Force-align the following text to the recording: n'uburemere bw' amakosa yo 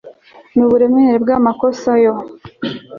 n'uburemere 0.55 1.15
bw' 1.23 1.33
amakosa 1.37 1.89
yo 2.03 2.13